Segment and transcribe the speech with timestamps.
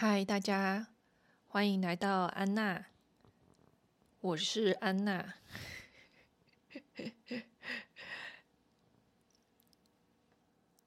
[0.00, 0.86] 嗨，大家
[1.48, 2.84] 欢迎来到安娜，
[4.20, 5.34] 我是安娜。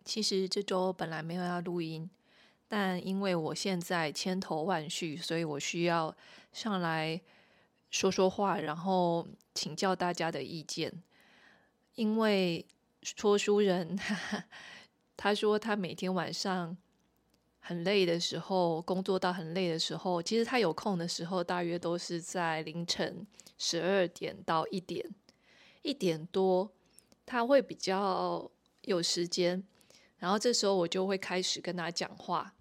[0.06, 2.10] 其实这周本来没有要录音，
[2.70, 6.16] 但因为我现在千头万绪，所以我需要
[6.54, 7.20] 上来
[7.90, 11.04] 说说话，然后请教大家的意见。
[11.96, 12.66] 因为
[13.04, 14.46] 说书人他，
[15.18, 16.78] 他说他每天晚上。
[17.64, 23.26] 很累的时候，工作到很累的时候，其实他有空的时候，大约都是在凌晨
[23.58, 25.08] 十二点到一点，
[25.84, 26.72] 一点多，
[27.24, 28.50] 他会比较
[28.82, 29.64] 有时间，
[30.18, 32.56] 然后这时候我就会开始跟他讲话，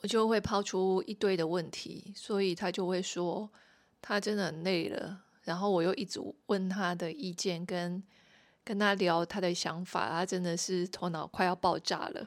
[0.00, 3.50] 我就会抛出一堆的问题，所以他就会说
[4.00, 8.02] 他真的很累了，然后我又一直问他的意见，跟
[8.64, 12.26] 跟他聊他的想法，他真的是头脑快要爆炸了。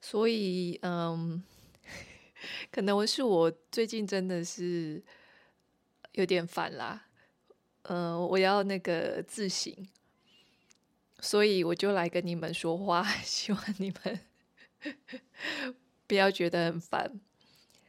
[0.00, 1.42] 所以，嗯，
[2.72, 5.02] 可能是我最近真的是
[6.12, 7.06] 有点烦啦，
[7.82, 9.72] 嗯，我要那个自省，
[11.20, 14.20] 所以我就来跟你们说话， 希望你们
[16.06, 17.20] 不要觉得很烦。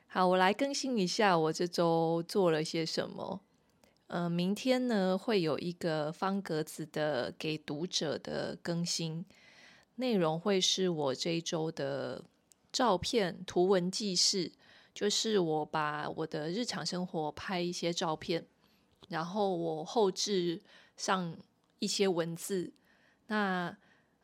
[0.08, 3.42] 好，我来更新一下我这周做了些什么。
[4.08, 9.26] 嗯，明天呢会有一个方格子的给读者的更新。
[10.02, 12.26] 内容会是我这一周的
[12.74, 14.52] 照片图文记事，
[14.96, 18.44] 就是我把我的日常生活拍一些照片，
[19.10, 20.60] 然后我后置
[20.98, 21.38] 上
[21.78, 22.74] 一些文字，
[23.28, 23.78] 那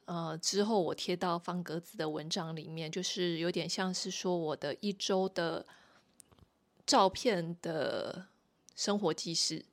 [0.06, 5.64] 呃之后我贴到方格子的文章里面，就是有点像是说我的一周的
[6.88, 8.26] 照片的
[8.76, 9.64] 生活记事，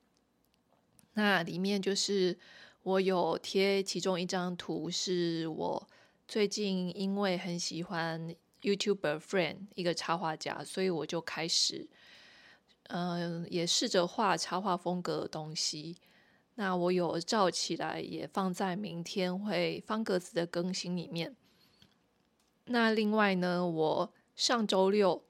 [1.15, 2.39] 那里面就是。
[2.85, 5.89] 我有贴其中一张图，是我
[6.27, 11.89] 最近因为很喜欢 YouTuber Friend 一个插画家，所以我就开始，
[12.85, 15.97] 嗯、也试着画插画风格的东西。
[16.57, 21.37] 那我有照起来，也放在明天会方格子的更新里面。
[22.67, 25.25] 那另外呢，我上周六，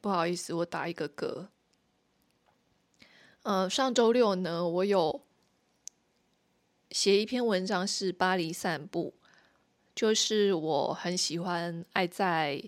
[0.00, 1.48] 不好意思，我打一个嗝。
[3.42, 5.26] 呃，上周六呢，我有
[6.90, 9.14] 写一篇文章，是巴黎散步，
[9.94, 12.62] 就是我很喜欢爱在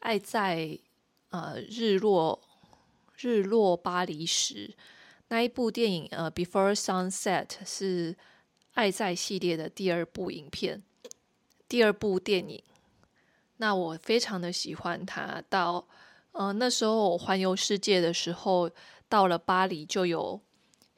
[0.00, 0.78] 爱在
[1.30, 2.40] 呃日落
[3.16, 4.74] 日落巴黎时
[5.28, 8.16] 那一部电影，呃，Before Sunset 是
[8.74, 10.82] 爱在系列的第二部影片，
[11.68, 12.62] 第二部电影。
[13.56, 15.86] 那我非常的喜欢它，到
[16.32, 18.70] 呃那时候我环游世界的时候。
[19.10, 20.40] 到了巴黎就有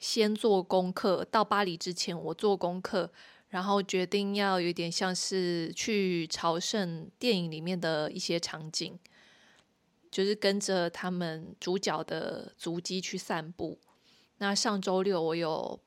[0.03, 3.09] 先做功课，到巴黎之前我做功课，
[3.47, 8.99] 然后决定要有点像是去朝圣电影里面的一些场景，
[10.11, 13.79] 就是跟着他们主角的足迹去散步。
[14.39, 15.79] 那上周六我有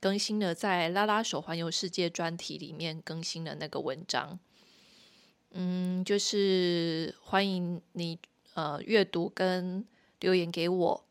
[0.00, 4.40] 更新了在拉拉手环游世界专题里面更新了那个文章，
[5.52, 8.18] 嗯，就是欢迎你
[8.54, 9.86] 呃阅读跟
[10.18, 11.04] 留言给我。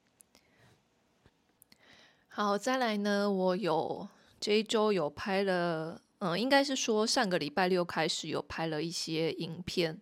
[2.44, 4.08] 好，再来呢，我有
[4.40, 10.02] 这一周有拍了，嗯，应该是说上个礼拜六开始有拍了一些影片，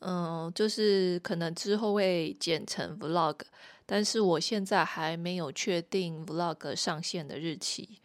[0.00, 3.38] 嗯，就是可能之后会剪成 vlog，
[3.86, 7.98] 但是我现在还没有确定 vlog 上线的日期。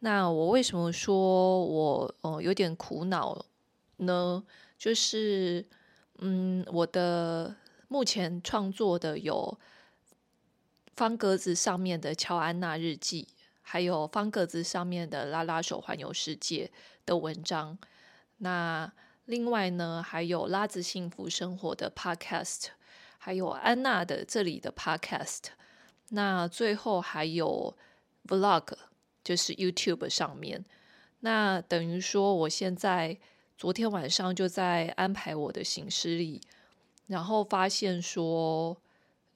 [0.00, 3.46] 那我为什么说我哦有点苦恼
[3.98, 4.42] 呢？
[4.76, 5.64] 就是
[6.18, 7.54] 嗯，我的
[7.86, 9.56] 目前创作的有。
[10.96, 13.28] 方格子上面的乔安娜日记，
[13.62, 16.70] 还有方格子上面的拉拉手环游世界
[17.06, 17.78] 的文章。
[18.38, 18.92] 那
[19.24, 22.66] 另外呢，还有拉子幸福生活的 Podcast，
[23.16, 25.44] 还有安娜的这里的 Podcast。
[26.10, 27.76] 那最后还有
[28.26, 28.74] Vlog，
[29.24, 30.64] 就是 YouTube 上面。
[31.20, 33.16] 那等于说，我现在
[33.56, 36.42] 昨天晚上就在安排我的行事历，
[37.06, 38.76] 然后发现说，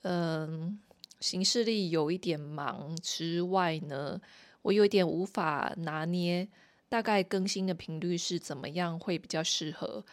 [0.02, 0.80] 嗯。
[1.20, 4.20] 行事力有一点忙之外呢，
[4.62, 6.46] 我有一点无法拿捏
[6.88, 10.05] 大概更新的频率是怎么样会比较适合，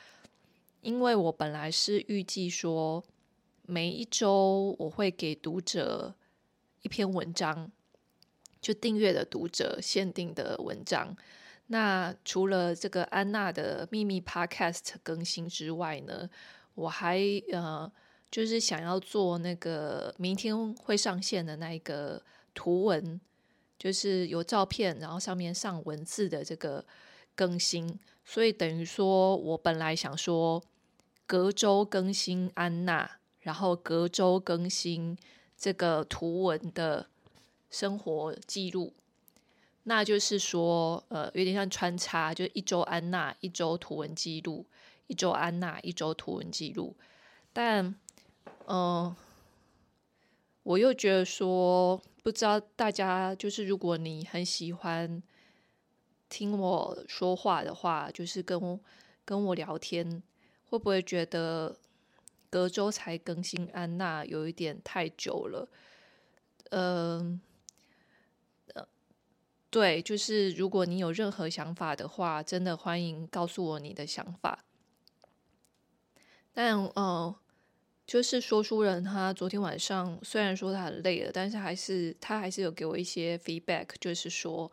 [0.81, 3.03] 因为我本来是预计说
[3.63, 6.15] 每一周我会给读者
[6.81, 7.69] 一篇文章，
[8.61, 11.15] 就订阅的读者限定的文章。
[11.67, 16.29] 那除了这个安娜的秘密 Podcast 更新之外呢，
[16.75, 17.19] 我还
[17.51, 17.91] 呃。
[18.31, 22.23] 就是想要做那个明天会上线的那一个
[22.53, 23.19] 图文，
[23.77, 26.85] 就是有照片，然后上面上文字的这个
[27.35, 30.63] 更新，所以等于说我本来想说
[31.27, 35.17] 隔周更新安娜，然后隔周更新
[35.57, 37.07] 这个图文的
[37.69, 38.93] 生活记录，
[39.83, 44.65] 那就是说，呃，有点像穿插，就一周安娜，一周图文记录，
[45.07, 46.95] 一周安娜，一周图文记录，
[47.51, 47.95] 但，
[48.67, 49.15] 嗯、
[50.63, 55.21] 我又觉得说，不知道大家就是，如果你很喜欢
[56.29, 58.79] 听我说话的话，就是跟
[59.25, 60.23] 跟我聊天，
[60.65, 61.77] 会不会觉得
[62.49, 65.67] 隔周才更新安娜有一点太久了？
[66.69, 67.41] 嗯，
[68.73, 68.87] 呃，
[69.69, 74.63] 对，就是如果你有任何想法的话，真的欢迎告诉我你的想法。
[76.53, 77.35] 但，嗯、
[78.11, 84.69] 就是说书人，他昨天晚上虽然说他很累了，但是还是他还是有给我一些 feedback，就是说，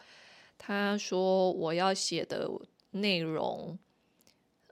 [0.59, 2.51] 他说我要写的
[2.91, 3.79] 内容，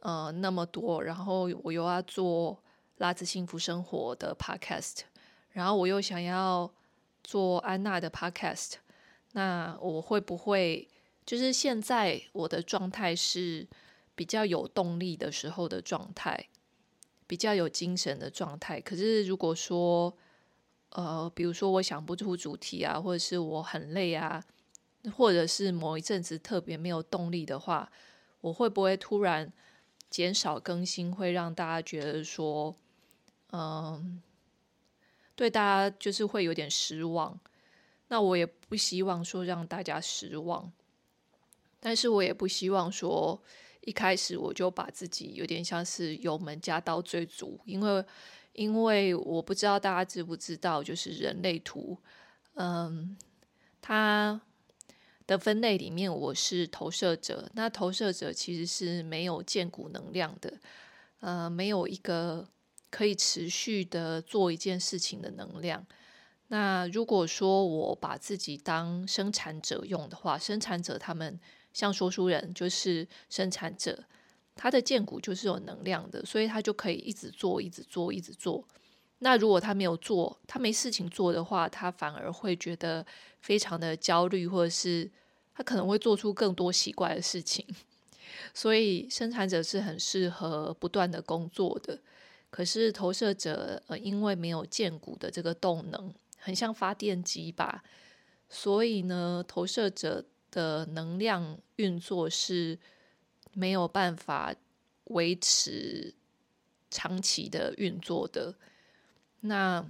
[0.00, 2.60] 呃，那么多，然后我又要做
[2.96, 5.02] 拉子幸福生活的 podcast，
[5.50, 6.68] 然后我又想要
[7.22, 8.72] 做安娜的 podcast，
[9.34, 10.88] 那我会不会
[11.24, 13.68] 就是现在我的状态是
[14.16, 16.48] 比较有动力的时候的状态？
[17.26, 20.16] 比较有精神的状态，可是如果说，
[20.90, 24.44] 呃，比如说我想不出主题啊，或者是我很累啊，
[25.16, 27.90] 或者是某一阵子特别没有动力的话，
[28.40, 29.52] 我会不会突然
[30.08, 32.76] 减少更新，会让大家觉得说，
[33.50, 34.06] 嗯、呃，
[35.34, 37.40] 对大家就是会有点失望。
[38.08, 40.72] 那我也不希望说让大家失望，
[41.80, 43.42] 但是我也不希望说。
[43.86, 48.04] 一开始我就把自己有点像是油门加到最足，因为
[48.52, 51.96] 因为我不知道大家知不知道，就是人类图，
[52.54, 53.16] 嗯，
[53.80, 54.40] 它
[55.24, 60.52] 的分类里面我是投射者，那投射者其实是没有荐骨能量的，
[61.20, 62.48] 呃，没有一个
[62.90, 65.86] 可以持续的做一件事情的能量。
[66.48, 71.38] 那如果说我把自己当生产者用的话，生产者他们。
[71.76, 74.02] 像说书人就是生产者，
[74.54, 78.66] 他的荐骨就是有能量的，所以他就可以一直做，一直做，一直做。
[79.18, 83.04] 那如果他没有做，他没事情做的话，他反而会觉得
[83.42, 85.10] 非常的焦虑，或者是
[85.54, 87.62] 他可能会做出更多奇怪的事情。
[88.54, 92.00] 所以生产者是很适合不断的工作的，
[92.48, 97.84] 可是投射者呃，因为没有荐骨的这个动能，很像发电机吧，
[98.48, 100.24] 所以呢，投射者。
[100.56, 102.78] 的能量运作是
[103.52, 104.54] 没有办法
[105.04, 106.14] 维持
[106.90, 108.54] 长期的运作的。
[109.40, 109.86] 那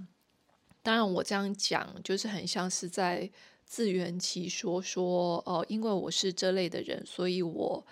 [0.83, 3.31] 当然，我这样讲就是很像是在
[3.65, 7.85] 自圆其说，说哦，因为我是这类的人，所以我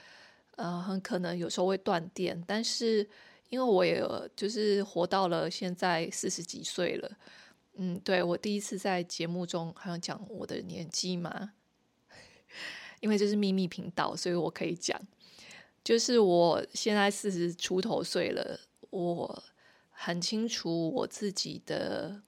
[0.57, 2.43] 呃很可能有时候会断电。
[2.45, 3.07] 但是
[3.49, 4.03] 因为我也
[4.35, 7.11] 就是活到了现在四十几岁了，
[7.75, 11.53] 嗯，对，我第一次在节目中好像讲我的年纪嘛。
[13.05, 14.99] 因为这是秘密频道，所以我可以讲，
[15.83, 18.59] 就是我现在四十出头岁了，
[18.89, 19.43] 我
[19.91, 22.23] 很清楚我自己的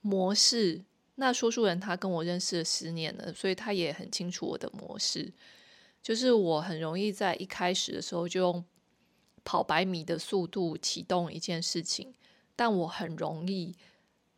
[0.00, 0.82] 模式。
[1.16, 5.30] 那说书人他跟我认识了十年了，所以他也很清楚我的模式。
[6.02, 8.64] 就是我很容易在一开始的时候就用
[9.44, 12.14] 跑百米的速度启动一件事情，
[12.56, 13.76] 但我很容易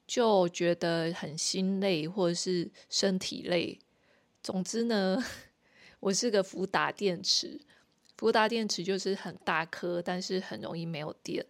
[0.08, 3.78] 就觉得很心累，或者是身体累。
[4.42, 5.24] 总之呢。
[6.00, 7.60] 我是个福达电池，
[8.16, 11.44] 福达电池就是很大颗，但是很容易没有电。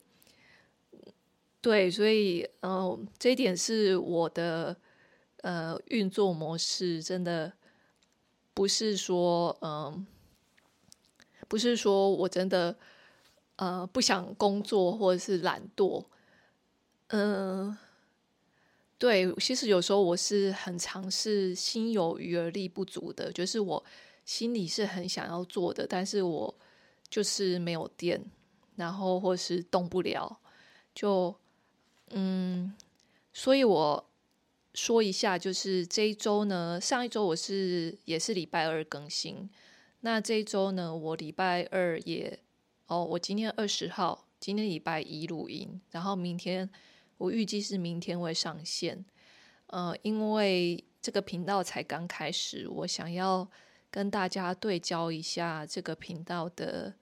[1.60, 4.74] 对，所以嗯、呃，这一点是我的
[5.42, 7.52] 呃运作模式，真的
[8.54, 10.06] 不是说嗯、
[11.46, 12.74] 不是说我真的
[13.56, 16.06] 呃不想工作或者是懒惰。
[17.08, 17.78] 嗯、呃，
[18.96, 23.84] 对，其实有时候我是很尝试心有余而力不足的，就是我。
[24.28, 26.54] 心里是很想要做的，但是我
[27.08, 28.22] 就是没有电，
[28.76, 30.38] 然后或是动不了，
[30.94, 31.34] 就
[32.10, 32.74] 嗯，
[33.32, 34.10] 所以我
[34.74, 39.48] 说一下，就是这一周呢，上一周我是也是礼拜二更新，
[40.00, 42.38] 那这一周呢，我礼拜二也
[42.88, 46.68] 哦，我今天二十号，今天礼拜一录音，然后明天
[47.16, 49.02] 我预计是明天会上线，
[49.68, 53.48] 呃，因为这个频道才刚开始，我想要。
[53.90, 56.94] 跟大家对焦一下这个频道的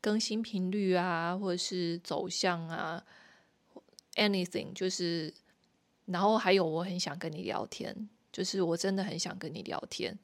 [0.00, 3.04] 更新频率啊，或者是走向啊
[4.16, 5.32] ，anything，就是，
[6.06, 10.18] 然后还有我很想跟你聊天，就是我真的很想跟你聊天。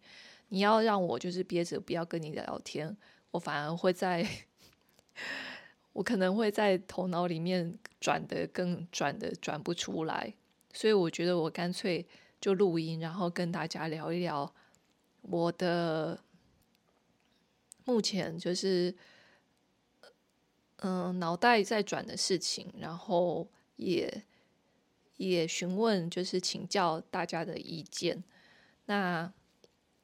[0.49, 2.97] 你要让我就是憋着不要跟你聊天，
[3.31, 4.29] 我反而会在，
[5.95, 10.35] 我可能会在头脑里面转的更转的转不出来，
[10.73, 12.05] 所以我觉得我干脆
[12.41, 14.53] 就录音，然后跟大家聊一聊
[15.23, 16.23] 我的
[17.85, 18.95] 目前就是
[20.77, 24.25] 嗯脑袋在转的事情，然后也
[25.17, 28.23] 也询问就是请教大家的意见，
[28.87, 29.33] 那。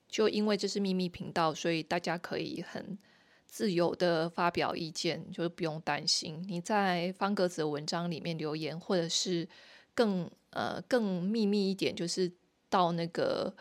[0.09, 2.97] 就因为这是秘密频道，所以大家可以很
[3.45, 6.43] 自由的发表意见，就不用担心。
[6.47, 9.47] 你在方格子的文章里面留言，或者是
[9.95, 12.33] 更呃更秘密一点，就是
[12.71, 13.55] 到那个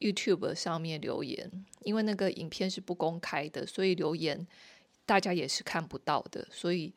[0.00, 1.48] YouTube 上面留言，
[1.84, 4.46] 因为那个影片是不公开的，所以留言
[5.06, 6.92] 大家也是看不到的，所以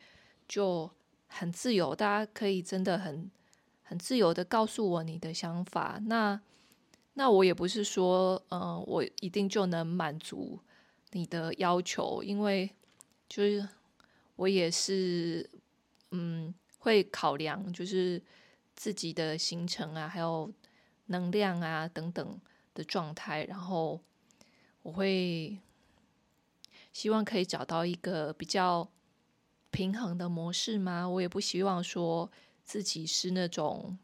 [0.48, 0.90] 就
[1.28, 3.30] 很自由，大家可以真的很
[3.84, 6.02] 很自由的告诉我你的想法。
[6.06, 6.42] 那。
[7.16, 10.60] 那我也不是说，嗯、我一定就能满足
[11.12, 12.68] 你的要求，因为
[13.30, 13.70] 就是
[14.36, 15.48] 我也是，
[16.10, 18.20] 嗯，会考量就是
[18.76, 20.52] 自己的行程啊，还有
[21.06, 22.42] 能量啊等等
[22.74, 24.00] 的状态，然后
[24.82, 25.58] 我会
[26.92, 28.90] 希望可以找到一个比较
[29.72, 31.08] 平衡的模式吗。
[31.08, 32.32] 我也不希望说
[32.64, 33.98] 自己是那种。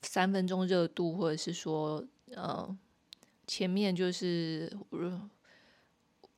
[0.00, 2.78] 三分钟热度，或者是说，呃，
[3.48, 5.12] 前面就是如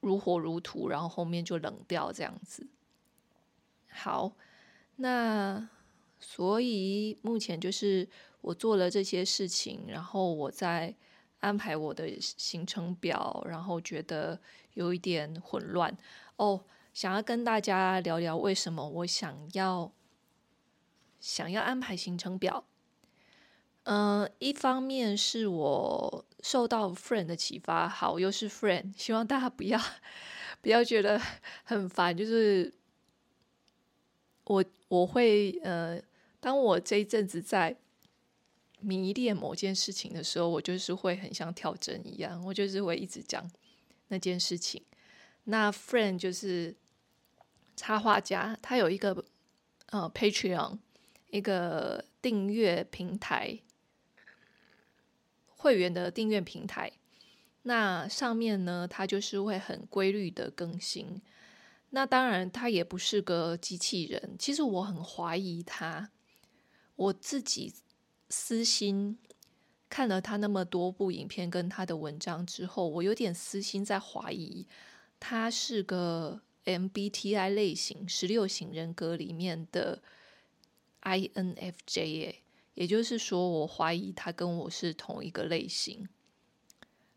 [0.00, 2.66] 如火如荼，然后后面就冷掉这样子。
[3.90, 4.32] 好，
[4.96, 5.68] 那
[6.18, 8.08] 所以目前就是
[8.40, 10.96] 我做了这些事情，然后我在
[11.40, 14.40] 安排我的行程表，然后觉得
[14.74, 15.96] 有一点混乱
[16.36, 19.92] 哦，想要跟大家聊聊为什么我想要
[21.18, 22.64] 想要安排行程表。
[23.84, 29.80] 嗯、一方面是我受到 friend 的启发，好，又是 friend，希望大家不要
[30.60, 31.20] 不要觉得
[31.64, 32.14] 很烦。
[32.14, 32.72] 就是
[34.44, 36.00] 我我会呃，
[36.40, 37.74] 当我这一阵子在
[38.80, 43.50] 迷恋某件事情的时候，我就是会很像跳针一样，我就是会一直讲
[44.08, 44.82] 那件事情。
[45.44, 46.76] 那 friend 就是
[47.76, 49.24] 插画家，他有一个
[49.86, 50.78] 呃 Patreon
[51.30, 53.60] 一个订阅平台。
[55.62, 56.90] 会员的订阅平台，
[57.64, 61.20] 那上面呢，它就是会很规律的更新。
[61.90, 64.36] 那当然，它也不是个机器人。
[64.38, 66.12] 其实我很怀疑他，
[66.96, 67.74] 我自己
[68.30, 69.18] 私心
[69.88, 74.66] 看了他那么多部影片跟他的文章之后，我有点私心在怀疑，
[75.18, 80.00] 他是个 MBTI 类型十六型人格里面的
[81.02, 82.36] INFJ 耶
[82.74, 86.08] 也就是说，我怀疑他跟我是同一个类型，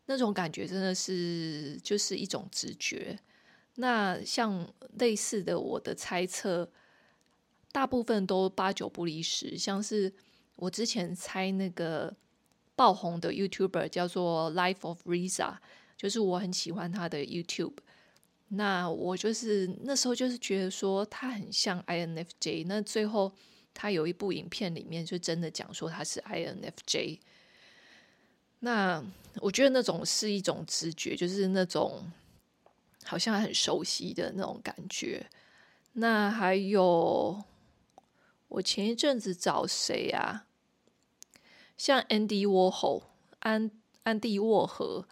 [0.06, 3.18] 那种感觉真的是就是一种直觉。
[3.76, 4.68] 那像
[4.98, 6.70] 类似的，我的猜测
[7.72, 9.56] 大部分都八九不离十。
[9.56, 10.12] 像是
[10.56, 12.14] 我之前猜那个
[12.74, 15.56] 爆红的 YouTuber 叫做 Life of Riza，
[15.96, 17.76] 就是我很喜欢他的 YouTube。
[18.48, 23.32] 那我就是那时候就是觉得说他很像 INFJ，那最后。
[23.76, 27.18] 他有一部影片里面就真的讲说他是 INFJ，
[28.60, 29.04] 那
[29.40, 32.08] 我觉得那种是一种直觉，就是那种
[33.02, 35.26] 好像很熟悉的那种感觉。
[35.94, 37.42] 那还有
[38.54, 40.46] 我前一阵子找谁啊？
[41.76, 43.02] 像 Andy Warhol
[43.40, 43.70] 安
[44.04, 45.06] 安迪沃荷，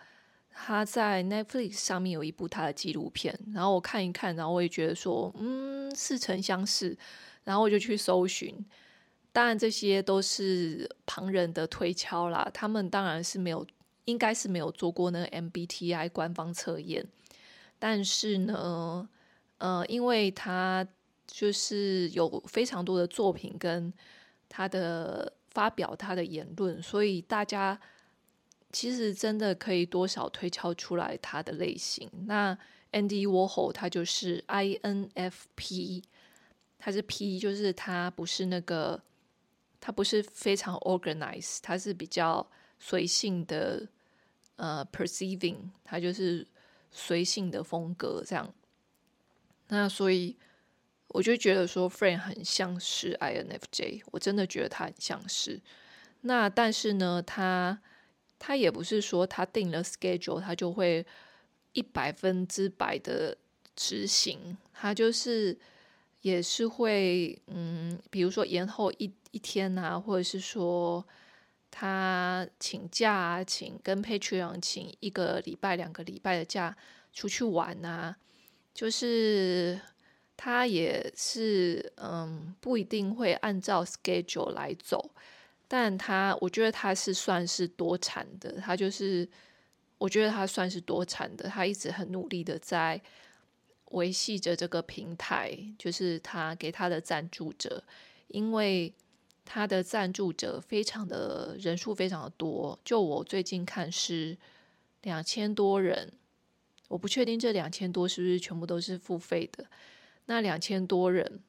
[0.51, 6.97] 他在 Netflix 上面有一部他的纪录片，然后我看一看，然后我也觉得说，嗯，似曾相识。
[7.45, 8.65] 然后我就去搜寻，
[9.33, 12.49] 当然这些都是旁人的推敲啦。
[12.55, 13.67] 他们当然是没有，
[14.05, 17.05] 应该是没有做过那个 MBTI 官方测验。
[17.81, 19.09] 但是呢，
[19.59, 20.87] 呃，因为他
[21.33, 23.91] 就是有非常多的作品跟
[24.49, 27.81] 他的发表他的言论，所以大家
[28.71, 32.07] 其实真的可以多少推敲出来他的类型。
[32.27, 32.57] 那
[32.93, 36.03] Andy Warhol 他就是 INFP。
[36.85, 39.01] 他是 P，就是他不是那个，
[39.81, 42.45] 他不是非常 organized，他是比较
[42.81, 43.87] 随性的，
[44.57, 46.45] 呃，perceiving，他就是
[46.91, 48.53] 随性的风格这样。
[49.69, 50.37] 那所以
[51.13, 55.61] 我就觉得说，Frank 很像是 INFJ，我真的觉得他很像是。
[56.23, 57.81] 那但是呢，他
[58.39, 61.07] 他也不是说他定了 schedule，他就会
[61.73, 63.37] 一百分之百的
[63.77, 65.59] 执行，他就是。
[66.23, 71.05] 也是会，嗯，比如说延后一一天啊，或者是说
[71.69, 76.77] 他请假，啊请跟 Patreon 请一个礼拜、两个礼拜的假
[77.13, 78.17] 出去玩啊，
[78.73, 79.81] 就是
[80.37, 85.11] 他也是嗯，不一定会按照 schedule 来走，
[85.69, 89.29] 但他我觉得他是算是多产的，他就是
[89.99, 93.01] 我觉得他算是多产的，他一直很努力的在
[93.93, 97.83] 维系着这个平台，就是他给他的赞助者，
[98.29, 98.93] 因为。
[99.45, 104.39] 他的赞助者非常的人数非常的多，就我最近看是
[105.03, 106.13] 两千多人，
[106.87, 109.67] 我不确定这两千多是不是全部都是付费的。
[110.27, 111.41] 那两千多人，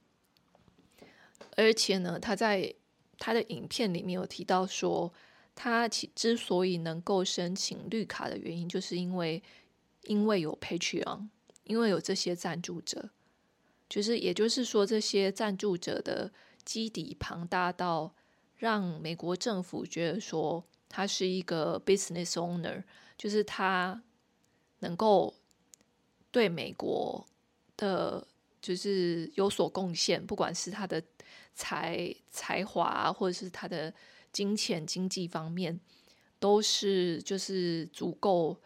[1.55, 2.73] 而且呢，他在
[3.17, 5.13] 他的影片里面有提到说，
[5.55, 9.41] 他其之所以能够申请绿卡的原因，就是因为
[10.03, 11.27] 因为有 Patreon，
[11.63, 13.09] 因为有这些赞助者，
[13.89, 16.31] 就是也就是说这些赞助者的。
[16.65, 18.15] 基底庞大到
[18.55, 22.81] 让美国政府觉得说他是一个 business owner，
[23.17, 24.01] 就是他
[24.79, 25.33] 能够
[26.31, 27.27] 对美国
[27.75, 28.25] 的，
[28.63, 31.03] 就是有所贡献，不管是他的
[31.53, 33.93] 才才华，或者是他的
[34.31, 35.79] 金钱经济方面，
[36.39, 38.59] 都是就是足够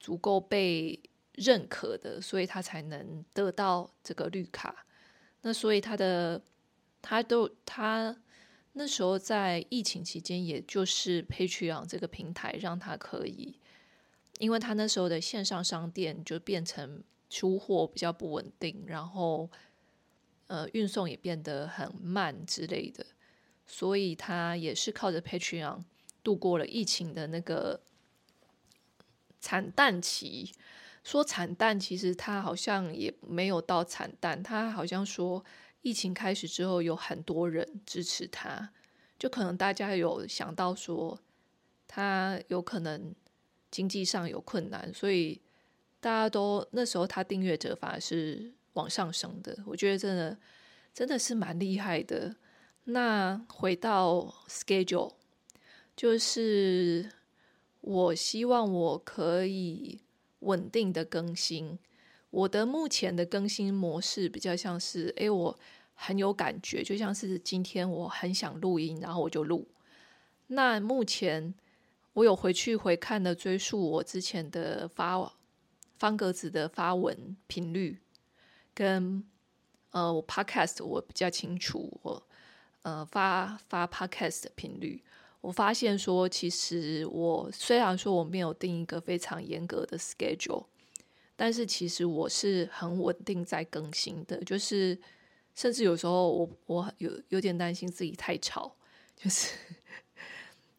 [0.00, 1.00] 足够被
[1.34, 4.86] 认可的，所以他才能得到这个绿卡。
[5.42, 6.42] 那所以他的。
[7.00, 8.14] 他都他
[8.72, 13.56] 那时候在疫情期间，也就是 Patreon 这个平台让他可以，
[14.40, 19.50] 因为他那时候的线上商店就变成出货比较不稳定，然后
[20.46, 23.04] 呃运送也变得很慢之类的，
[23.66, 25.84] 所以他也是靠着 Patreon
[26.22, 27.80] 度过了疫情的那个
[29.40, 30.52] 惨淡期。
[31.04, 35.44] 说惨淡，其实他好像也没有到惨淡，他好像说。
[35.80, 38.68] 疫情开始之后，有很多人支持他，
[39.16, 41.16] 就可能大家有想到说
[41.86, 43.14] 他有可能
[43.70, 45.40] 经济上有困难，所以
[46.00, 49.56] 大家都那时候他订阅者反而是往上升的。
[49.66, 50.38] 我觉得真的
[50.94, 52.36] 真的是蛮厉害的。
[52.84, 55.12] 那回到 schedule，
[55.96, 57.10] 就是
[57.80, 60.00] 我希望我可以
[60.40, 61.78] 稳定的更新。
[62.30, 65.58] 我的目前的更新模式比较像是，诶，我
[65.94, 69.66] 很有感觉，就像是今天我很想录音，然后我就录。
[70.48, 71.54] 那目前
[72.12, 75.18] 我有回去回看的追溯我之前的发
[75.98, 77.98] 方格子的发文频率，
[78.74, 79.24] 跟
[79.90, 82.22] 呃我 podcast 我比较清楚，我
[82.82, 85.02] 呃发发 podcast 的频率，
[85.40, 90.66] 我发现说，其实我虽然说我没有定一个非常严格的 schedule。
[91.40, 94.98] 但是其实我是很稳定在更新的，就是
[95.54, 98.74] 甚至有时候我我有有点担心自己太吵，
[99.14, 99.54] 就是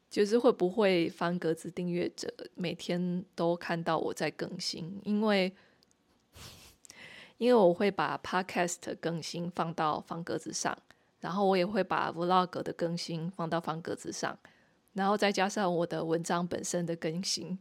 [0.09, 5.53] 就是会不会方格子订阅者每天都看到我在更新，因为
[7.37, 10.77] 因为我会把 Podcast 更新放到方格子上，
[11.19, 14.37] 然后我也会把 Vlog 的更新放到方格子上，
[14.93, 17.57] 然后再加上我的文章本身的更新。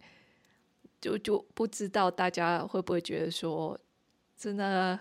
[1.01, 3.79] 就就不知道大家会不会觉得说，
[4.37, 4.99] 真的，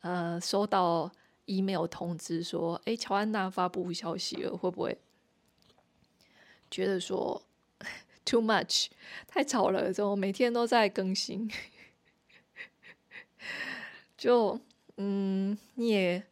[0.00, 1.08] 呃，收到
[1.44, 4.98] email 通知说，哎，乔安娜发布消息了，会不会
[6.70, 7.42] 觉得说
[8.24, 8.88] too much
[9.26, 9.92] 太吵了？
[9.92, 11.50] 怎么每天都在更新？
[14.16, 14.58] 就
[14.96, 16.22] 嗯，你也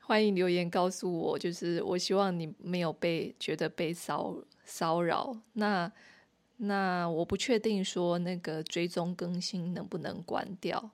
[0.00, 5.36] 欢迎留言告诉我，就是我希望你没有被觉得被骚骚扰。
[5.54, 5.92] 那。
[6.58, 10.92] 那我不确定说那个追踪更新能不能关掉。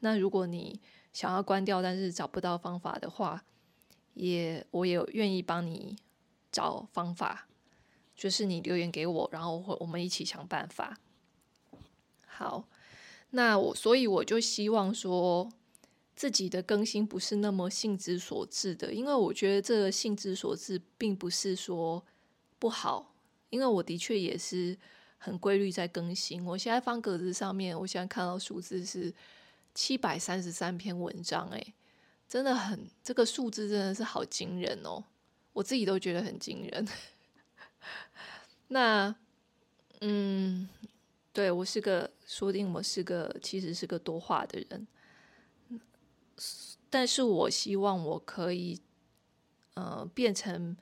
[0.00, 0.78] 那如果你
[1.10, 3.42] 想要关掉，但是找不到方法的话，
[4.12, 5.96] 也我也愿意帮你
[6.52, 7.48] 找方法。
[8.20, 11.00] 就是你留言给我，然后我我们一起想办法。
[12.26, 12.68] 好，
[13.30, 15.50] 那我所以我就希望说
[16.14, 22.04] 自己的更新不是那么兴之所至的，因为我觉得这个兴之所至并不是说
[22.58, 23.14] 不好。
[23.48, 24.76] 因为我的确也是
[25.16, 26.44] 很规律在更新。
[26.44, 29.12] 我现在方格子上面，我现在看到数字是
[29.74, 31.74] 七百三十三篇文章，诶，
[32.28, 35.02] 真的很，这个数字真的是好惊人哦，
[35.54, 36.86] 我自己都觉得很惊人。
[38.68, 39.14] 那，
[40.00, 40.68] 嗯，
[41.32, 44.86] 对，我是个，说不定我是个，其实是个多话的人，
[46.88, 48.80] 但是我希望我可以，
[49.74, 50.76] 呃，变成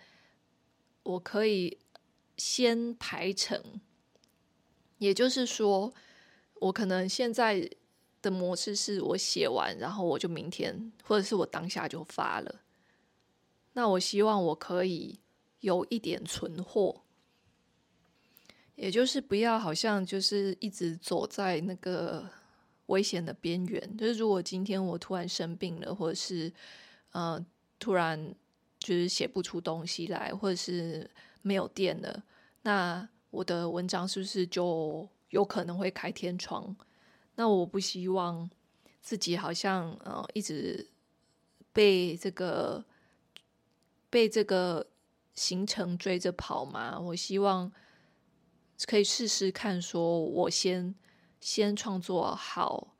[1.02, 1.78] 我可以。
[2.38, 3.60] 先排成，
[4.98, 5.92] 也就是说，
[6.60, 7.68] 我可能现在
[8.22, 12.60] 的模式是我写完，然后我就明天，或者是我当下就发了。
[13.72, 15.18] 那我希望我可以
[15.60, 17.02] 有一点存货，
[18.74, 22.28] 也就是不要好像就是一直走在那个
[22.86, 23.96] 危险的边缘。
[23.96, 26.52] 就是如果今天我突然生病了，或者是
[27.12, 27.44] 呃
[27.78, 28.34] 突然
[28.78, 31.10] 就是写不出东西来，或者是
[31.42, 32.22] 没有电了，
[32.62, 36.76] 那我的文章是不是就有可能会开天窗？
[37.34, 38.48] 那我不希望
[39.00, 40.88] 自己好像呃一直
[41.72, 42.84] 被这个
[44.10, 44.86] 被这个
[45.38, 46.98] 行程追着跑嘛。
[46.98, 47.72] 我希望。
[48.86, 50.94] 可以试试看，说我先
[51.40, 52.94] 先创作好，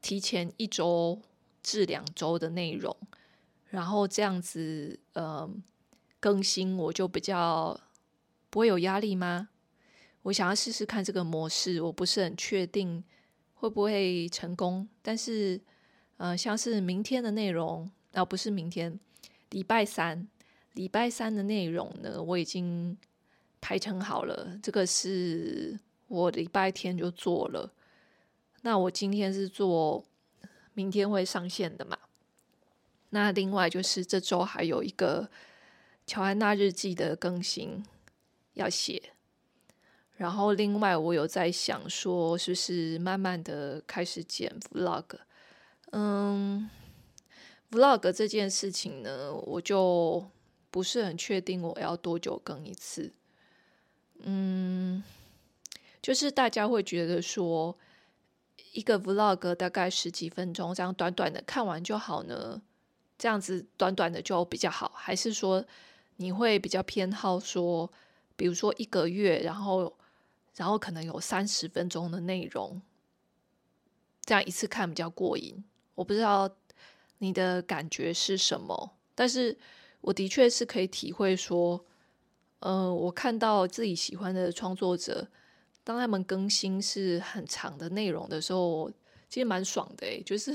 [0.00, 1.20] 提前一周
[1.62, 2.96] 至两周的内容，
[3.68, 5.46] 然后这样子，呃，
[6.18, 7.78] 更新我就比较
[8.48, 9.50] 不会有压力吗？
[10.22, 13.04] 我想要试试看这个模式，我不是很确定
[13.52, 15.60] 会不会成功，但是，
[16.16, 18.98] 呃，像是明天的内容，啊，不是明天，
[19.50, 20.26] 礼拜三，
[20.80, 22.96] 礼拜三的内容呢，我已经。
[23.62, 27.70] 排成好了，这个是我礼拜天就做了。
[28.62, 30.02] 那我今天是做
[30.72, 31.98] 明天会上线的嘛？
[33.10, 35.28] 那另外就是这周还有一个
[36.06, 37.84] 乔安娜日记的更新
[38.54, 39.12] 要写。
[40.16, 45.04] 然后另外我有在想说，是不是慢慢的开始剪 vlog？
[45.92, 46.70] 嗯
[47.70, 50.26] ，vlog 这件事情呢，我就
[50.70, 53.12] 不是很确定我要多久更一次。
[54.20, 55.02] 嗯，
[56.02, 57.76] 就是大家会觉得说，
[58.72, 62.62] 一个 vlog 大概十几分钟，这样短短的看完就好呢？
[63.18, 65.64] 这样子短短的就比较好，还是说
[66.16, 67.90] 你会比较偏好说，
[68.36, 69.96] 比如说一个月，然后
[70.56, 72.80] 然后可能有三十分钟的内容，
[74.24, 75.64] 这样一次看比较过瘾？
[75.94, 76.50] 我不知道
[77.18, 79.58] 你的感觉是什么，但是
[80.00, 81.84] 我的确是可以体会说。
[82.60, 85.26] 呃，我看到自己喜欢的创作者，
[85.82, 88.90] 当他们更新是很长的内容的时候，
[89.30, 90.54] 其实蛮爽的，就是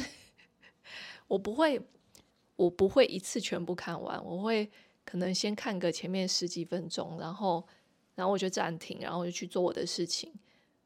[1.27, 1.81] 我不会，
[2.55, 4.69] 我不会一次全部看完，我会
[5.03, 7.65] 可能先看个前面十几分钟，然后，
[8.13, 10.31] 然后我就暂停，然后我就去做我的事情。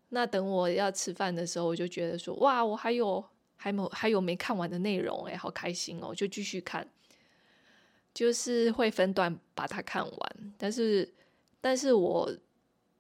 [0.08, 3.22] 那等我要吃饭的时候，我就觉得说，哇，我还有，
[3.58, 6.90] 还没，还有没看完的内容，诶，好开心哦，就继续看。
[8.14, 11.14] 就是会分段把它看完，但是，
[11.62, 12.36] 但是我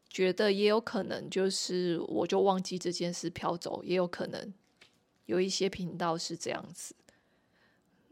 [0.07, 4.53] 觉得也有可能，就是我就忘记这件事飘走，也有可能
[5.25, 6.95] 有一些频道是这样子。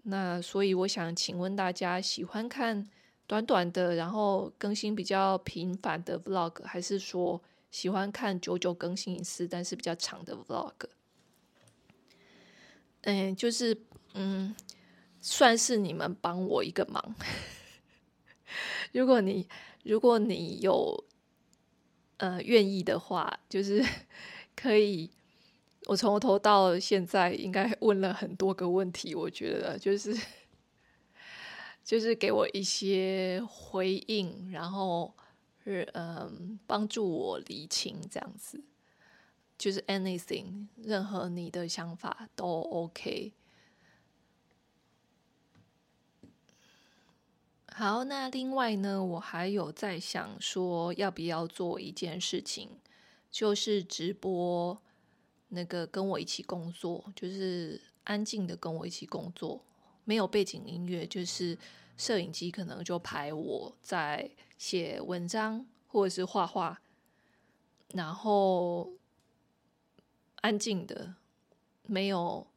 [0.03, 2.89] 那所以我想请问大家，喜欢看
[3.25, 10.73] 短短的，然后更新比较频繁的 vlog，还是说喜欢看久久更新一次，但是比较长的 vlog？
[13.01, 13.77] 嗯，就是
[14.13, 14.53] 嗯。
[15.21, 17.15] 算是你们帮我一个忙。
[18.93, 19.47] 如果你
[19.83, 21.03] 如果你有
[22.17, 23.83] 呃愿意的话，就是
[24.55, 25.09] 可以。
[25.85, 30.13] 我从头到现在应该问了很多个问题，我觉得就是
[31.81, 35.13] 就是给我一些回应，然后
[35.63, 38.61] 是嗯帮助我厘清这样子。
[39.57, 43.31] 就是 anything，任何你的想法都 OK。
[47.77, 52.71] 好，那另外呢，我还有在想说，要不要做一件事情，
[53.29, 54.81] 就是直播
[55.49, 59.63] 那个跟我一起工作，就是安静的跟我一起工作，
[60.05, 61.55] 没有背景音乐，就是
[61.97, 66.81] 摄影机可能就拍我在写文章或者是画画，
[67.93, 68.91] 然后
[70.37, 71.13] 安静的，
[71.83, 72.47] 没有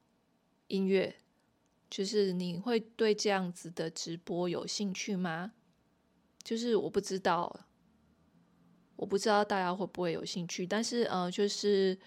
[0.69, 1.15] 音乐。
[1.91, 5.53] 就是你会对这样子的直播有兴趣吗？
[6.45, 7.67] 就是我不知道，
[8.95, 10.65] 我不知道大家会不会有兴趣。
[10.65, 11.99] 但是呃，就是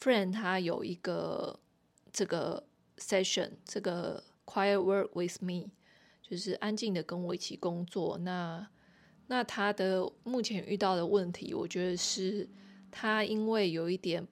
[0.00, 1.60] Friend 他有一个
[2.10, 5.70] 这个 session，这个 Quiet Work with Me，
[6.22, 8.16] 就是安静的跟我一起工作。
[8.18, 8.66] 那
[9.26, 12.48] 那他的目前遇到的问题，我觉得是
[12.90, 14.26] 他因为有一点，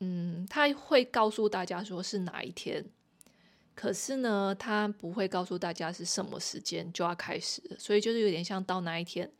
[0.00, 2.84] 嗯，他会告诉大家说是哪一天。
[3.80, 9.32] 可是呢，他不会告诉大家是什么时间就要开始，所以就是有点像到那一天，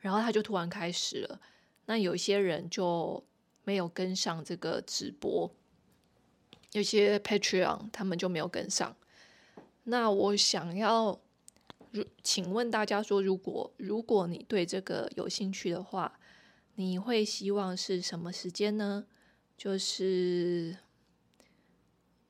[0.00, 1.40] 然后他就突然开始了。
[1.86, 3.24] 那有些人就
[3.64, 5.50] 没有跟上这个直播，
[6.72, 8.94] 有些 Patreon 他们就没有跟上。
[9.84, 11.18] 那我想要，
[11.90, 16.20] 如请问大家说，如果如果你对这个有兴趣的话，
[16.74, 19.06] 你会希望是什么时间呢？
[19.56, 20.76] 就是，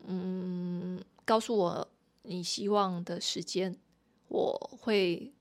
[0.07, 1.03] 嗯。
[1.31, 1.88] 告诉我
[2.23, 3.79] 你希望的时间，
[4.27, 5.33] 我会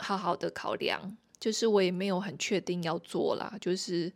[0.00, 4.12] 好好的考量，就是我也没有很确定要做啦，就是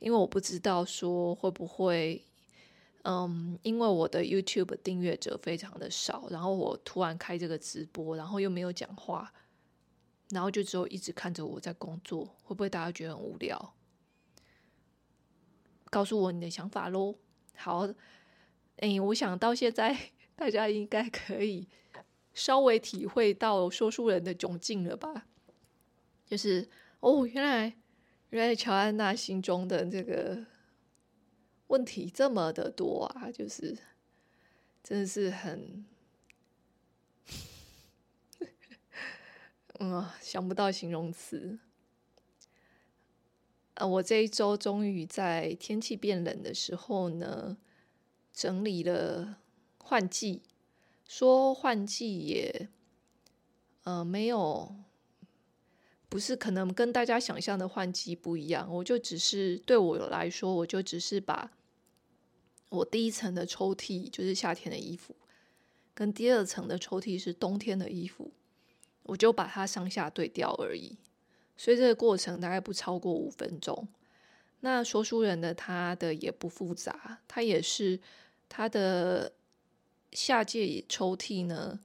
[0.00, 2.20] 因为我不知道说会不会，
[3.04, 9.32] 嗯，因为我的 YouTube 订阅者非常的少，然后我突然开这个直播，然后又没有讲话，
[10.30, 13.74] 然后就只有一直看着我在工作，会不会大家觉得很无聊？
[15.88, 17.14] 告诉我你的想法喽。
[17.54, 17.88] 好，
[18.76, 19.96] 哎，我想到现在
[20.36, 21.68] 大家应该可以。
[22.34, 25.26] 稍微体会到说书人的窘境了吧？
[26.26, 26.68] 就是
[27.00, 27.74] 哦，原来
[28.28, 30.44] 原来乔安娜心中的这个
[31.68, 33.32] 问题这么的多啊！
[33.32, 33.74] 就是
[34.84, 35.86] 真的是很，
[39.78, 41.58] 嗯，想不到形容词。
[43.76, 47.56] 啊，我这一周终于在天气变冷的时候呢，
[48.36, 49.38] 整理了
[49.78, 50.42] 换季。
[51.08, 52.68] 说换季也，
[53.84, 54.74] 呃，没有，
[56.10, 58.68] 不是可能跟大家想象的换季不一样。
[58.70, 61.50] 我就只是对我来说，我就只是把
[62.68, 65.16] 我第一层的抽屉就是夏天的衣服，
[65.94, 68.32] 跟第二层的抽屉是冬天的衣服，
[69.04, 70.98] 我就把它上下对调而已。
[71.56, 73.88] 所以这个过程大概不超过五分钟。
[74.60, 78.00] 那说书人的他的也不复杂，他也是
[78.48, 79.32] 他的。
[80.12, 81.78] 夏季抽屉呢，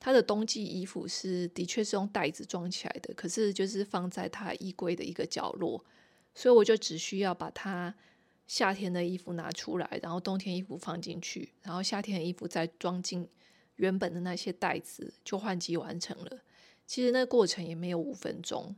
[0.00, 5.84] 它的冬季衣服是的确是用袋子装起来的，可是就是放在它衣柜的一个角落，
[6.34, 7.94] 所以我就只需要把它
[8.48, 13.28] 夏天的衣服拿出来，然后冬天衣服放进去，然后夏天的衣服再装进
[13.76, 16.40] 原本的那些袋子，就换季完成了。
[16.86, 18.74] 其实那过程也没有五分钟。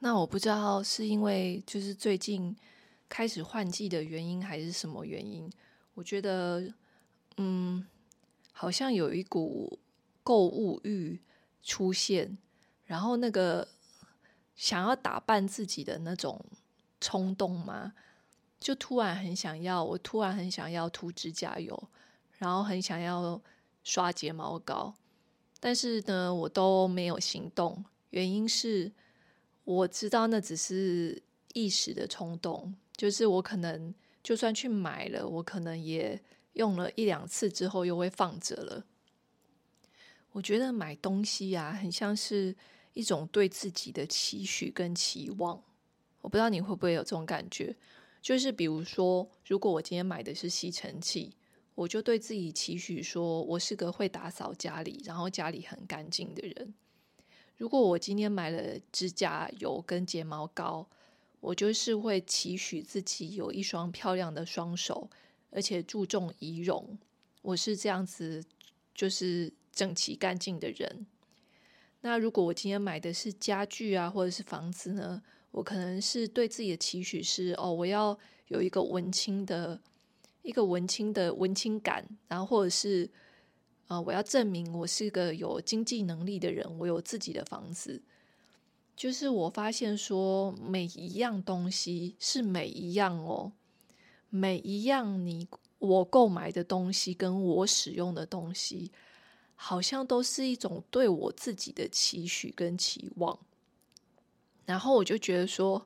[0.00, 2.54] 那我不知道是因为就是最近。
[3.12, 5.50] 开始换季的原因还是什么原因？
[5.94, 6.72] 我觉得，
[7.38, 7.84] 嗯，
[8.52, 9.80] 好像有一股
[10.22, 11.20] 购物欲
[11.60, 12.38] 出现，
[12.84, 13.66] 然后那个
[14.54, 16.40] 想要打扮自己的那种
[17.00, 17.94] 冲动嘛，
[18.60, 21.88] 就突然很想要，我突然很想要涂指甲油，
[22.38, 23.42] 然后很想要
[23.82, 24.94] 刷睫毛膏，
[25.58, 27.84] 但是呢，我都没有行动。
[28.10, 28.92] 原因是
[29.64, 31.22] 我知道那只是
[31.54, 32.74] 一时的冲动。
[32.96, 36.20] 就是我可能就算去买了，我可能也
[36.52, 38.84] 用了一两次之后又会放着了。
[40.32, 42.54] 我觉得买东西啊，很像是
[42.92, 45.62] 一种对自己的期许跟期望。
[46.20, 47.74] 我不知道你会不会有这种感觉？
[48.20, 51.34] 就是比如说，如果我今天买的是吸尘器，
[51.74, 56.74] 我就对自己期许说，我是个会打扫家里，然后家里很干净的人。
[57.60, 60.88] 如果我今天买了指甲油跟睫毛膏，
[61.40, 65.10] 我就是会期许自己有一双漂亮的双手，
[65.50, 66.98] 而且注重仪容。
[67.42, 68.42] 我是这样子，
[68.94, 71.04] 就是整齐干净的人。
[72.00, 75.22] 那如果我今天买的是家具啊，或者是房子呢？
[75.50, 78.18] 我可能是对自己的期许是：哦，我要
[78.48, 79.78] 有一个文青的，
[80.40, 82.08] 一个文青的文青感。
[82.26, 83.10] 然后或者是，
[83.90, 88.00] 呃，我要证明我是个有经济能力的人，我有自己的房子。
[88.94, 93.50] 就是我发现说，每一样东西是每一样哦，
[94.28, 95.48] 每一样你
[95.80, 98.92] 我购买的东西跟我使用的东西，
[99.56, 103.36] 好像都是一种对我自己的期许跟期望。
[104.66, 105.84] 然后我就觉得说，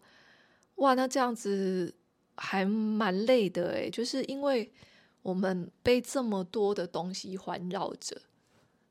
[0.75, 1.95] 哇，那这样子
[2.35, 4.71] 还蛮累的诶，就是因为
[5.25, 8.23] 我们被这么多的东西环绕着，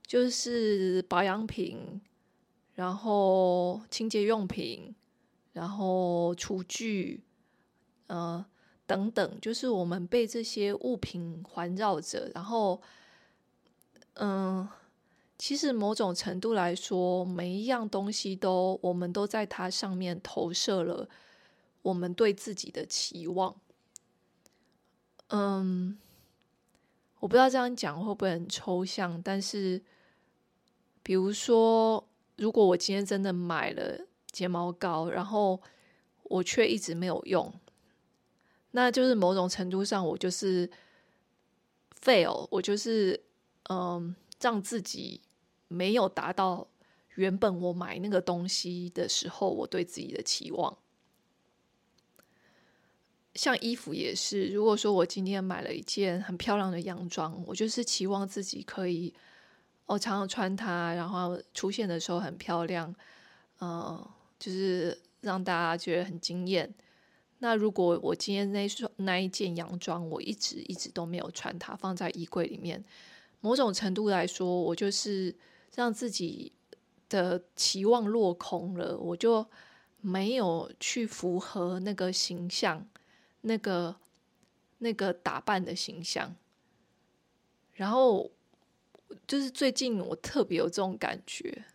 [0.06, 2.02] 就是保养品。
[2.76, 4.96] 然后清洁用品，
[5.52, 7.24] 然后厨具，
[8.08, 8.44] 呃，
[8.88, 12.32] 等等，就是我们被这些物品环绕着。
[12.34, 12.82] 然后，
[14.16, 14.68] 嗯、
[15.38, 21.08] 其实某种程度来说，每一样东西都，我们都在它上面投射了
[21.84, 23.56] 我们对自己的期望。
[25.28, 25.96] 嗯，
[27.24, 29.82] 我不知道这样讲会不会很抽象，但是，
[31.02, 32.06] 比如说。
[32.36, 33.96] 如果我今天真的买了
[34.32, 35.62] 睫毛膏，然后
[36.24, 37.54] 我却一直没有用，
[38.72, 40.68] 那就是某种程度上我就是
[42.02, 43.24] fail，我就是
[43.70, 45.22] 嗯，让自己
[45.68, 46.68] 没有达到
[47.14, 50.76] 原本我买那个东西的时候我对自己的期望。
[53.36, 59.14] 像衣服也是，如果说我今天买了一件很漂亮的洋装，我就是期望自己可以。
[59.86, 62.90] 我常常穿它，然后出现的时候很漂亮，
[63.60, 66.74] 嗯、呃，就是让大家觉得很惊艳。
[67.40, 72.82] 那如果我今天那双那一件洋装，我一直一直都没有穿它，放在衣柜里面，
[73.42, 75.36] 某种程度来说，我就是
[75.76, 76.54] 让自己
[77.10, 79.46] 的期望落空了，我就
[80.00, 82.88] 没有去符合那个形象，
[83.44, 83.96] 那个
[84.80, 86.36] 那个打扮的形象。
[87.76, 88.30] 然后
[89.26, 91.66] 就是最近我特别有这种感觉，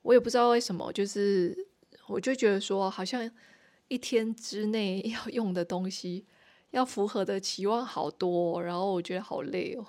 [0.00, 1.66] 我也不知道为什么，就是
[2.06, 3.30] 我就觉得说，好像
[3.88, 6.24] 一天之内 要用的东西，
[6.70, 9.86] 要符合的期望好多，然后我觉得好累哦。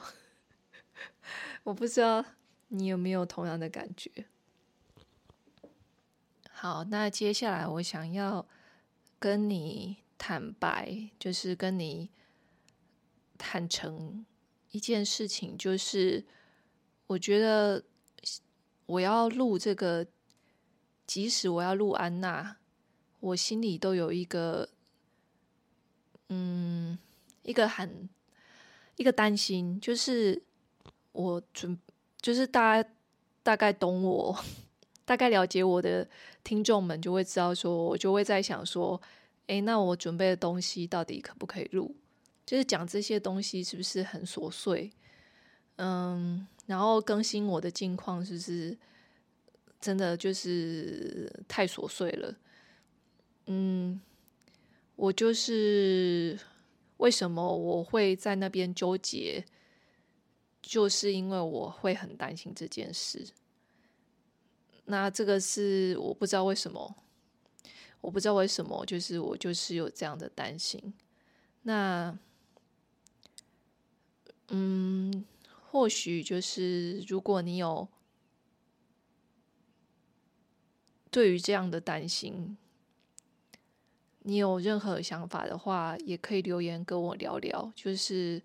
[1.64, 2.26] 我不知道
[2.68, 4.12] 你有没有同样的感觉。
[6.52, 8.46] 好，那接下来我想要
[9.18, 12.10] 跟你坦白，就是跟你
[13.38, 14.26] 坦诚
[14.72, 16.26] 一件事情，就是
[17.08, 17.84] 我觉得
[18.86, 20.08] 我要录这个，
[21.06, 22.58] 即使我要录安娜，
[23.20, 24.70] 我心里都有一个，
[26.30, 26.98] 嗯，
[27.44, 28.10] 一个很
[28.96, 30.44] 一个担心，就是
[31.12, 31.78] 我准，
[32.22, 32.90] 就是大家
[33.42, 34.44] 大概懂我，
[35.06, 36.10] 大概了解我的
[36.44, 39.02] 听众们就会知道，说我就会在想说，
[39.48, 41.96] 诶，那我准备的东西到底可不可以录？
[42.46, 44.92] 就是讲这些东西是不是很琐碎？
[45.78, 48.78] 嗯，然后更新我的近况是不是
[49.80, 52.36] 真的就是太琐碎了？
[53.48, 54.00] 嗯，
[54.96, 56.40] 我就是
[56.98, 59.44] 为什么我会在那边纠结，
[60.62, 63.26] 就是因为我会很担心这件事。
[64.86, 66.96] 那这个是我不知道为什么，
[68.04, 70.94] 我不知道为什么，就是我就是有这样的担心。
[71.64, 72.16] 那。
[74.50, 75.26] 嗯，
[75.72, 77.88] 或许就是如果你有
[81.10, 82.56] 对于这样的担心，
[84.20, 87.72] 你有任何想法的话，也可以留言跟我聊聊。
[87.74, 88.40] 就是，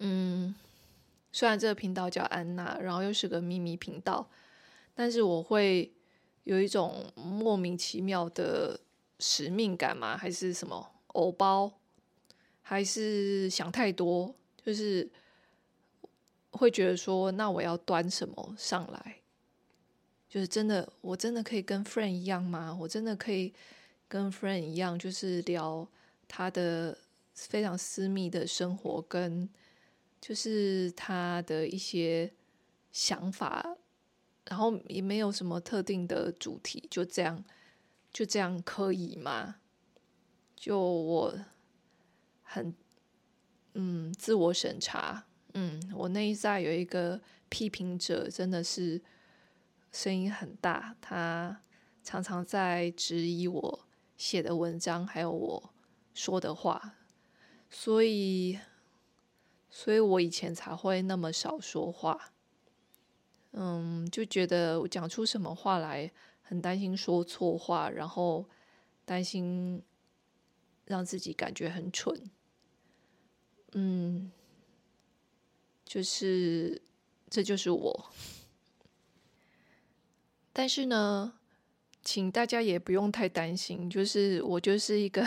[0.00, 0.54] 嗯，
[1.30, 4.28] 虽然这个频道叫安娜，然后又是个秘密频道，
[4.94, 5.90] 但是我会
[6.44, 8.80] 有一种莫名其妙的
[9.18, 10.16] 使命感吗？
[10.16, 11.72] 还是什么偶包？
[12.62, 15.08] 还是想太多，就是
[16.50, 19.16] 会觉得说，那我要端什么上来？
[20.28, 22.76] 就是真的，我真的可以跟 friend 一样吗？
[22.80, 23.52] 我真的可以
[24.08, 25.86] 跟 friend 一样，就是聊
[26.26, 26.96] 他的
[27.34, 29.48] 非常私密的生活，跟
[30.20, 32.32] 就是他的一些
[32.92, 33.76] 想法，
[34.46, 37.44] 然后也没有什么特定的主题，就这样，
[38.12, 39.56] 就这样可以吗？
[40.56, 41.38] 就我。
[42.54, 42.74] 很，
[43.72, 45.24] 嗯，自我审查，
[45.54, 49.00] 嗯，我内在有一个批评者，真的是
[49.90, 51.62] 声音很大，他
[52.04, 53.86] 常常在质疑我
[54.18, 55.72] 写的文章，还有我
[56.12, 56.96] 说的话，
[57.70, 58.58] 所以，
[59.70, 62.31] 所以我以前才会那么少说话，
[63.52, 66.10] 嗯，就觉得我讲出什么话来，
[66.42, 68.48] 很担心说错话，然后
[69.04, 69.82] 担心
[70.86, 72.30] 让自己感觉很蠢。
[73.72, 74.30] 嗯，
[75.84, 76.80] 就是，
[77.28, 78.10] 这就是我。
[80.52, 81.34] 但是呢，
[82.02, 85.26] 请大家也不用太担心，就是我就是一个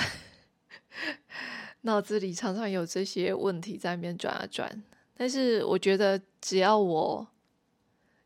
[1.81, 4.83] 脑子里常常有这些问题在那边转啊转。
[5.15, 7.27] 但是我觉得，只要我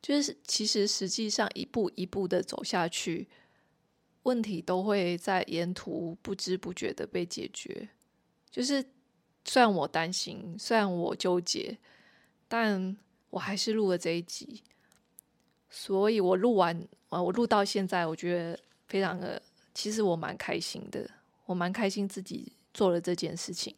[0.01, 3.27] 就是其实实际上一步一步的走下去，
[4.23, 7.89] 问题都会在沿途不知不觉的被解决。
[8.51, 8.85] 就是。
[9.45, 11.75] 虽然我担心，虽然我纠结，
[12.47, 12.95] 但
[13.31, 14.61] 我还是录了这一集。
[15.71, 19.41] 所以我录完，我录到现在，我觉得非常的，
[19.73, 21.09] 其实我蛮开心的，
[21.45, 23.75] 我蛮开心自己做了这件事情。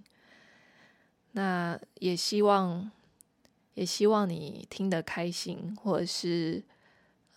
[1.31, 2.91] 那也希望，
[3.73, 6.63] 也希望你听得开心，或者是，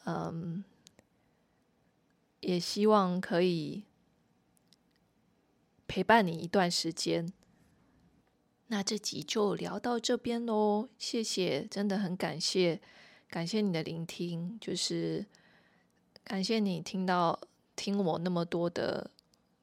[0.04, 0.64] 嗯，
[2.40, 3.84] 也希望可以
[5.86, 7.32] 陪伴你一段时间。
[8.66, 12.80] 那这集就聊到这边喽，谢谢，真的很感谢，
[13.28, 15.24] 感谢你的聆听，就是
[16.24, 17.38] 感谢你听到
[17.76, 19.10] 听我那么多的，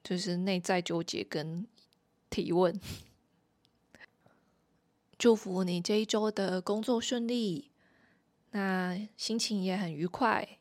[0.04, 1.68] 就是内在纠结跟
[2.30, 2.80] 提问。
[5.22, 7.70] 祝福你这一周的工作顺利，
[8.50, 10.58] 那心情也很愉快，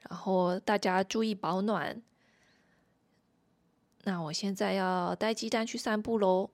[0.00, 2.02] 然后大家注意保暖。
[4.02, 6.50] 那我现在要带鸡蛋去散步喽。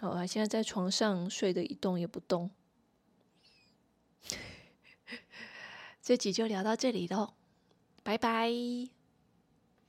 [0.00, 2.50] 好啊，现在在床上睡得一动也不动。
[6.02, 7.34] 这集就聊到这里喽，
[8.02, 8.50] 拜拜。